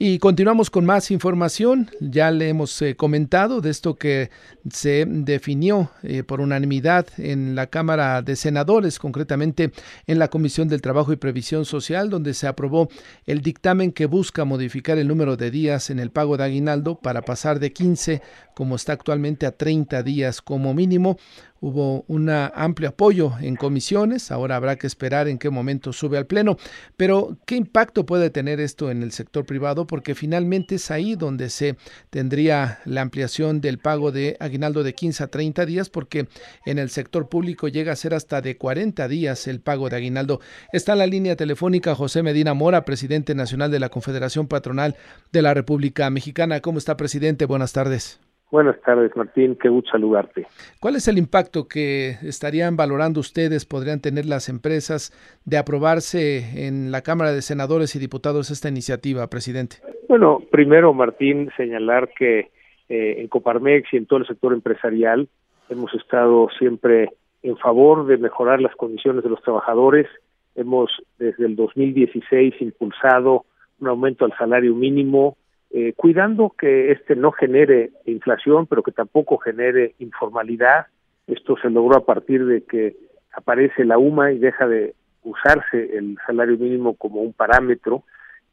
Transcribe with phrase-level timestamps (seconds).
[0.00, 1.90] Y continuamos con más información.
[1.98, 4.30] Ya le hemos eh, comentado de esto que
[4.70, 9.72] se definió eh, por unanimidad en la Cámara de Senadores, concretamente
[10.06, 12.88] en la Comisión del Trabajo y Previsión Social, donde se aprobó
[13.26, 17.22] el dictamen que busca modificar el número de días en el pago de aguinaldo para
[17.22, 18.22] pasar de 15,
[18.54, 21.18] como está actualmente, a 30 días como mínimo
[21.60, 26.26] hubo un amplio apoyo en comisiones, ahora habrá que esperar en qué momento sube al
[26.26, 26.56] Pleno,
[26.96, 29.86] pero ¿qué impacto puede tener esto en el sector privado?
[29.86, 31.76] Porque finalmente es ahí donde se
[32.10, 36.28] tendría la ampliación del pago de aguinaldo de 15 a 30 días, porque
[36.64, 40.40] en el sector público llega a ser hasta de 40 días el pago de aguinaldo.
[40.72, 44.96] Está en la línea telefónica José Medina Mora, presidente nacional de la Confederación Patronal
[45.32, 46.60] de la República Mexicana.
[46.60, 47.46] ¿Cómo está, presidente?
[47.46, 48.27] Buenas tardes.
[48.50, 49.56] Buenas tardes, Martín.
[49.60, 50.46] Qué gusto saludarte.
[50.80, 55.12] ¿Cuál es el impacto que estarían valorando ustedes, podrían tener las empresas
[55.44, 59.76] de aprobarse en la Cámara de Senadores y Diputados esta iniciativa, presidente?
[60.08, 62.50] Bueno, primero, Martín, señalar que
[62.88, 65.28] eh, en Coparmex y en todo el sector empresarial
[65.68, 67.10] hemos estado siempre
[67.42, 70.06] en favor de mejorar las condiciones de los trabajadores.
[70.54, 73.44] Hemos desde el 2016 impulsado
[73.78, 75.36] un aumento al salario mínimo,
[75.70, 80.86] eh, cuidando que este no genere inflación, pero que tampoco genere informalidad.
[81.26, 82.96] Esto se logró a partir de que
[83.32, 88.04] aparece la UMA y deja de usarse el salario mínimo como un parámetro.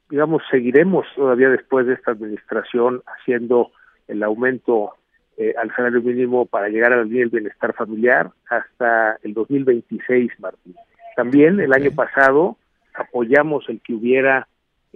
[0.09, 3.71] Digamos, seguiremos todavía después de esta administración haciendo
[4.07, 4.93] el aumento
[5.37, 10.75] eh, al salario mínimo para llegar al nivel bienestar familiar hasta el 2026, Martín.
[11.15, 12.57] También el año pasado
[12.93, 14.47] apoyamos el que hubiera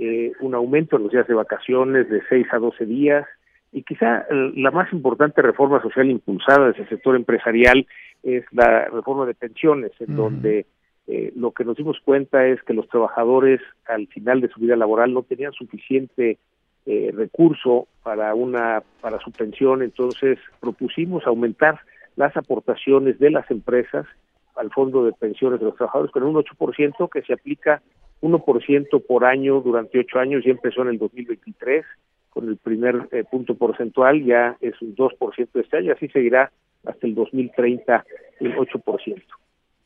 [0.01, 3.25] eh, un aumento en los días de vacaciones de 6 a 12 días
[3.73, 7.85] y quizá la más importante reforma social impulsada desde el sector empresarial
[8.23, 10.65] es la reforma de pensiones, en donde
[11.05, 14.77] eh, lo que nos dimos cuenta es que los trabajadores al final de su vida
[14.77, 16.37] laboral no tenían suficiente
[16.85, 21.79] eh, recurso para una para su pensión, entonces propusimos aumentar
[22.15, 24.05] las aportaciones de las empresas
[24.55, 27.81] al fondo de pensiones de los trabajadores con un 8% que se aplica
[28.21, 31.85] 1% por año durante ocho años, ya empezó en el 2023
[32.29, 36.51] con el primer eh, punto porcentual, ya es un 2% este año, así seguirá
[36.85, 38.05] hasta el 2030
[38.39, 39.21] el 8%.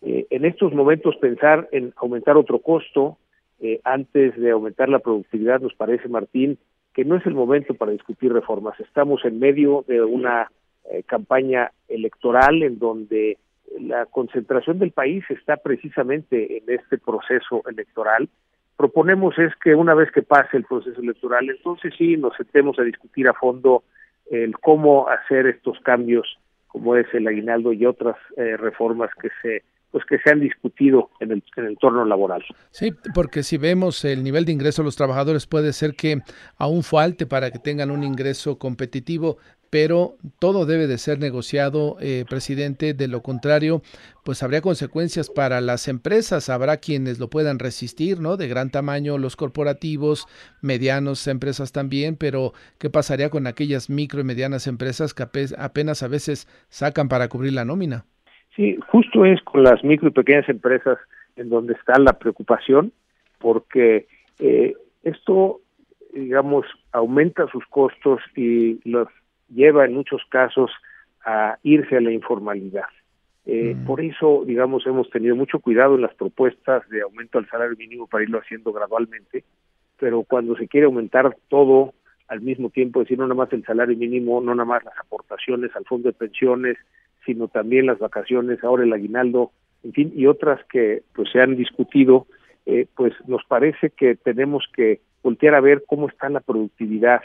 [0.02, 3.18] Eh, en estos momentos pensar en aumentar otro costo
[3.62, 6.58] eh, antes de aumentar la productividad nos parece, Martín,
[6.94, 8.78] que no es el momento para discutir reformas.
[8.82, 10.52] Estamos en medio de una
[10.92, 13.38] eh, campaña electoral en donde
[13.80, 18.30] la concentración del país está precisamente en este proceso electoral.
[18.78, 22.84] Proponemos es que una vez que pase el proceso electoral, entonces sí nos sentemos a
[22.84, 23.84] discutir a fondo
[24.30, 29.64] el cómo hacer estos cambios, como es el aguinaldo y otras eh, reformas que se
[29.92, 32.44] pues que se han discutido en el, en el entorno laboral.
[32.72, 36.18] Sí, porque si vemos el nivel de ingreso de los trabajadores puede ser que
[36.58, 39.38] aún falte para que tengan un ingreso competitivo,
[39.74, 42.94] pero todo debe de ser negociado, eh, presidente.
[42.94, 43.82] De lo contrario,
[44.24, 46.48] pues habría consecuencias para las empresas.
[46.52, 48.38] Habrá quienes lo puedan resistir, ¿no?
[48.38, 50.28] De gran tamaño, los corporativos,
[50.62, 55.24] medianos empresas también, pero ¿qué pasaría con aquellas micro y medianas empresas que
[55.58, 58.06] apenas a veces sacan para cubrir la nómina?
[58.56, 61.00] Sí, justo es con las micro y pequeñas empresas
[61.36, 62.92] en donde está la preocupación,
[63.40, 64.06] porque
[64.38, 65.62] eh, esto,
[66.14, 69.08] digamos, aumenta sus costos y los
[69.54, 70.72] lleva en muchos casos
[71.26, 72.86] a irse a la informalidad.
[73.46, 73.86] Eh, mm.
[73.86, 78.08] Por eso, digamos, hemos tenido mucho cuidado en las propuestas de aumento al salario mínimo
[78.08, 79.44] para irlo haciendo gradualmente,
[80.00, 81.94] pero cuando se quiere aumentar todo
[82.28, 84.98] al mismo tiempo, es decir, no nada más el salario mínimo, no nada más las
[84.98, 86.78] aportaciones al fondo de pensiones,
[87.26, 89.52] sino también las vacaciones, ahora el aguinaldo,
[89.84, 92.28] en fin, y otras que pues se han discutido,
[92.66, 97.22] eh, pues nos parece que tenemos que voltear a ver cómo está la productividad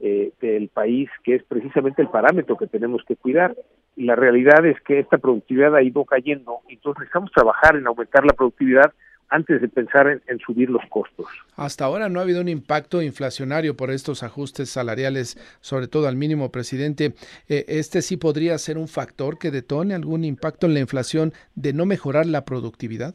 [0.00, 3.54] eh, del país, que es precisamente el parámetro que tenemos que cuidar.
[3.96, 8.24] Y la realidad es que esta productividad ha ido cayendo, entonces necesitamos trabajar en aumentar
[8.24, 8.92] la productividad
[9.30, 11.26] antes de pensar en, subir los costos.
[11.56, 16.16] Hasta ahora no ha habido un impacto inflacionario por estos ajustes salariales, sobre todo al
[16.16, 17.14] mínimo, presidente.
[17.48, 21.72] Eh, ¿Este sí podría ser un factor que detone algún impacto en la inflación de
[21.72, 23.14] no mejorar la productividad?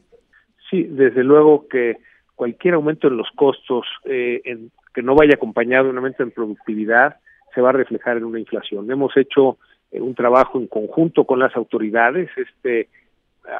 [0.70, 1.98] Sí, desde luego que
[2.34, 6.30] cualquier aumento en los costos eh, en, que no vaya acompañado de un aumento en
[6.30, 7.16] productividad
[7.54, 8.90] se va a reflejar en una inflación.
[8.90, 9.58] Hemos hecho
[9.92, 12.88] eh, un trabajo en conjunto con las autoridades, este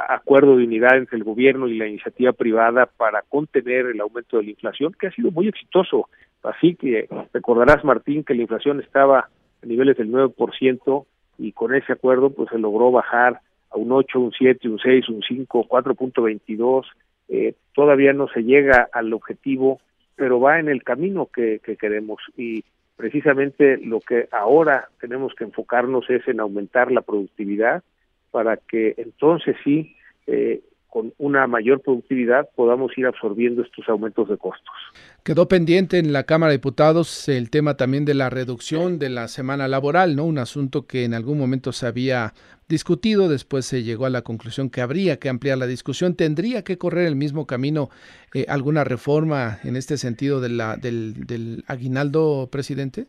[0.08, 4.44] acuerdo de unidad entre el gobierno y la iniciativa privada para contener el aumento de
[4.44, 6.08] la inflación, que ha sido muy exitoso.
[6.42, 9.28] Así que recordarás, Martín, que la inflación estaba
[9.62, 11.04] a niveles del 9%
[11.38, 13.40] y con ese acuerdo pues se logró bajar
[13.70, 16.86] a un 8, un 7, un 6, un 5, 4.22.
[17.28, 19.80] Eh, todavía no se llega al objetivo
[20.16, 22.20] pero va en el camino que, que queremos.
[22.36, 22.64] Y
[22.96, 27.82] precisamente lo que ahora tenemos que enfocarnos es en aumentar la productividad
[28.30, 29.96] para que entonces sí
[30.26, 30.62] eh,
[30.96, 34.74] con una mayor productividad podamos ir absorbiendo estos aumentos de costos.
[35.22, 39.28] Quedó pendiente en la Cámara de Diputados el tema también de la reducción de la
[39.28, 40.24] semana laboral, ¿no?
[40.24, 42.32] Un asunto que en algún momento se había
[42.66, 46.16] discutido, después se llegó a la conclusión que habría que ampliar la discusión.
[46.16, 47.90] ¿Tendría que correr el mismo camino
[48.32, 53.04] eh, alguna reforma en este sentido de la, del, del aguinaldo, presidente?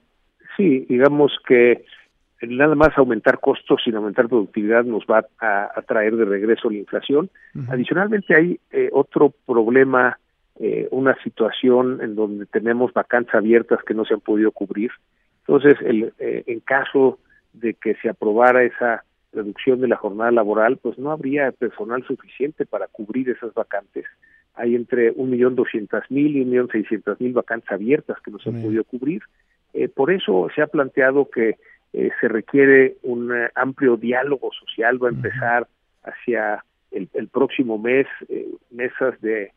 [0.58, 1.86] Sí, digamos que
[2.46, 7.30] nada más aumentar costos sin aumentar productividad nos va a, traer de regreso la inflación.
[7.70, 10.20] Adicionalmente hay eh, otro problema,
[10.60, 14.92] eh, una situación en donde tenemos vacantes abiertas que no se han podido cubrir.
[15.48, 17.20] Entonces, el, eh, en caso
[17.54, 19.04] de que se aprobara esa
[19.34, 24.06] reducción de la jornada laboral, pues no habría personal suficiente para cubrir esas vacantes.
[24.54, 28.40] Hay entre un millón doscientas mil y un millón seiscientas mil vacantes abiertas que no
[28.40, 29.22] se han podido cubrir.
[29.96, 31.58] por eso se ha planteado que
[31.94, 35.68] eh, se requiere un eh, amplio diálogo social, va a empezar
[36.04, 39.52] hacia el, próximo mes, eh, mesas de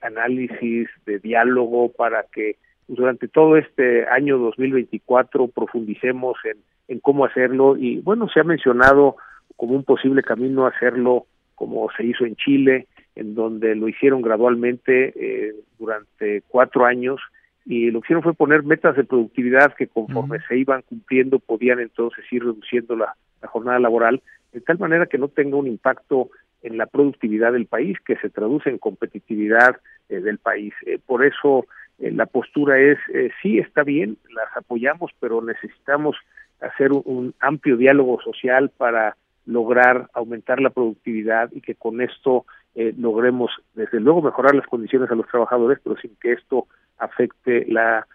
[0.00, 2.56] análisis, de diálogo, para que
[2.88, 6.58] durante todo este año 2024 profundicemos en,
[6.88, 7.76] en cómo hacerlo.
[7.76, 9.16] Y bueno, se ha mencionado
[9.56, 15.54] como un posible camino hacerlo como se hizo en Chile, en donde lo hicieron gradualmente
[15.78, 17.20] durante cuatro años
[17.66, 21.80] y lo que hicieron fue poner metas de productividad que conforme se iban cumpliendo podían
[21.80, 24.22] entonces ir reduciendo la, jornada laboral
[24.52, 26.28] de tal manera que no tenga un impacto
[26.62, 29.76] en la productividad del país que se traduce en competitividad
[30.10, 30.74] eh, del país.
[30.84, 31.66] Eh, por eso
[31.98, 32.98] eh, la postura es
[33.40, 36.16] sí está bien, las apoyamos, pero necesitamos
[36.60, 39.16] hacer un amplio diálogo social para
[39.46, 45.10] lograr aumentar la productividad y que con esto eh, logremos desde luego mejorar las condiciones
[45.10, 46.66] a los trabajadores, pero sin que esto
[47.00, 48.06] afecte la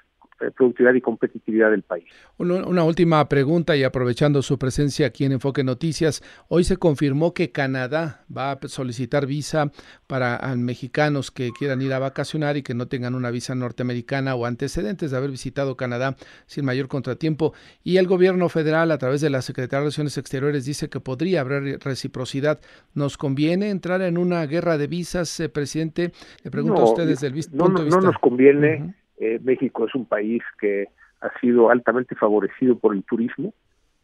[0.55, 2.05] productividad y competitividad del país.
[2.37, 7.51] Una, última pregunta y aprovechando su presencia aquí en Enfoque Noticias, hoy se confirmó que
[7.51, 9.71] Canadá va a solicitar visa
[10.07, 14.45] para mexicanos que quieran ir a vacacionar y que no tengan una visa norteamericana o
[14.45, 16.15] antecedentes de haber visitado Canadá
[16.45, 17.53] sin mayor contratiempo.
[17.83, 21.41] Y el gobierno federal a través de la Secretaría de Relaciones Exteriores dice que podría
[21.41, 22.59] haber reciprocidad.
[22.93, 26.11] ¿Nos conviene entrar en una guerra de visas, eh, presidente?
[26.43, 28.01] Le pregunto a ustedes desde el punto de vista.
[28.01, 28.95] No nos conviene.
[29.17, 30.87] Eh, México es un país que
[31.21, 33.53] ha sido altamente favorecido por el turismo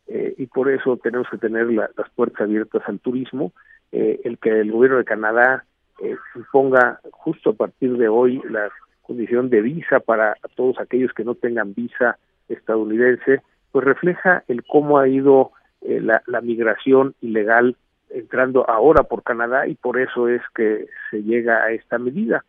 [0.07, 3.51] eh, y por eso tenemos que tener las puertas abiertas al turismo.
[3.91, 5.65] Eh, el que el gobierno de Canadá
[6.35, 8.69] imponga justo a partir de hoy la
[9.01, 12.17] condición de visa para todos aquellos que no tengan visa
[12.49, 13.41] estadounidense,
[13.71, 17.75] pues refleja el cómo ha ido la, la migración ilegal
[18.09, 22.43] entrando ahora por Canadá y por eso es que se llega a esta medida.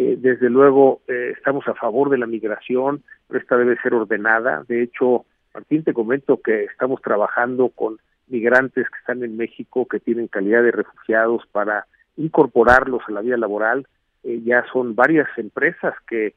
[0.00, 4.64] Eh, desde luego eh, estamos a favor de la migración, pero esta debe ser ordenada.
[4.68, 7.98] De hecho, Martín, te comento que estamos trabajando con
[8.28, 11.86] migrantes que están en México, que tienen calidad de refugiados, para
[12.16, 13.88] incorporarlos a la vida laboral.
[14.22, 16.34] Eh, ya son varias empresas que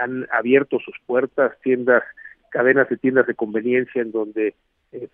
[0.00, 2.04] han abierto sus puertas, tiendas,
[2.50, 4.54] cadenas de tiendas de conveniencia, en donde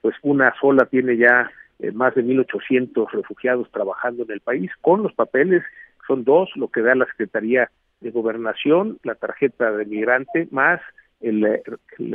[0.03, 1.51] pues una sola tiene ya
[1.95, 5.63] más de 1.800 refugiados trabajando en el país con los papeles
[6.07, 7.71] son dos, lo que da la Secretaría
[8.01, 10.81] de Gobernación, la tarjeta de migrante, más
[11.21, 11.63] el,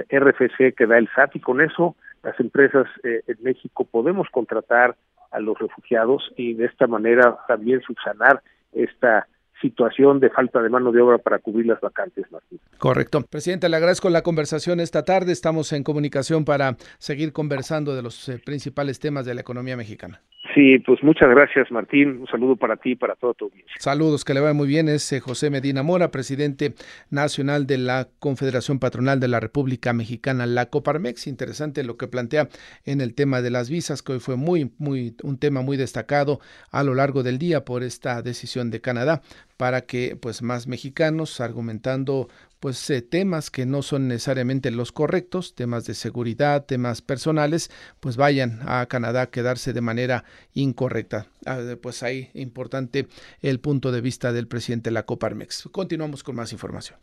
[0.09, 4.95] RFC que da el SAT y con eso las empresas eh, en México podemos contratar
[5.31, 8.41] a los refugiados y de esta manera también subsanar
[8.73, 9.27] esta
[9.61, 12.59] situación de falta de mano de obra para cubrir las vacantes, Martín.
[12.77, 13.23] Correcto.
[13.23, 15.31] Presidente, le agradezco la conversación esta tarde.
[15.31, 20.21] Estamos en comunicación para seguir conversando de los eh, principales temas de la economía mexicana.
[20.57, 22.21] Sí, pues muchas gracias, Martín.
[22.21, 23.51] Un saludo para ti y para todo tu.
[23.77, 24.89] Saludos, que le vaya muy bien.
[24.89, 26.73] Es eh, José Medina Mora, presidente
[27.11, 31.27] nacional de la Confederación Patronal de la República Mexicana, la Coparmex.
[31.27, 32.49] Interesante lo que plantea
[32.85, 36.39] en el tema de las visas, que hoy fue muy, muy, un tema muy destacado
[36.71, 39.21] a lo largo del día por esta decisión de Canadá
[39.57, 45.53] para que pues más mexicanos argumentando pues eh, temas que no son necesariamente los correctos,
[45.55, 50.23] temas de seguridad, temas personales, pues vayan a Canadá a quedarse de manera
[50.53, 51.27] incorrecta.
[51.45, 53.07] Ah, pues ahí importante
[53.41, 55.69] el punto de vista del presidente de la Coparmex.
[55.71, 56.99] Continuamos con más información.